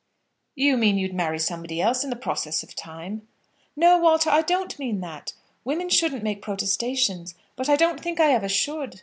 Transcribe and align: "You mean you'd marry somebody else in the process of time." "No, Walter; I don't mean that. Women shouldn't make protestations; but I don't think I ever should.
"You 0.55 0.77
mean 0.77 0.97
you'd 0.97 1.13
marry 1.13 1.37
somebody 1.37 1.79
else 1.79 2.03
in 2.03 2.09
the 2.09 2.15
process 2.15 2.63
of 2.63 2.75
time." 2.75 3.27
"No, 3.75 3.99
Walter; 3.99 4.31
I 4.31 4.41
don't 4.41 4.79
mean 4.79 4.99
that. 5.01 5.33
Women 5.63 5.89
shouldn't 5.89 6.23
make 6.23 6.41
protestations; 6.41 7.35
but 7.55 7.69
I 7.69 7.75
don't 7.75 8.01
think 8.01 8.19
I 8.19 8.31
ever 8.33 8.49
should. 8.49 8.99